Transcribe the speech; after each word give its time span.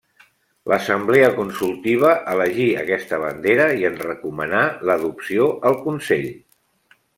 L'Assemblea 0.71 1.27
Consultiva 1.35 2.13
elegí 2.31 2.65
aquesta 2.85 3.21
bandera 3.25 3.69
i 3.83 3.87
en 3.91 4.01
recomanà 4.07 4.65
l'adopció 4.91 5.49
al 5.73 5.81
consell. 5.87 6.29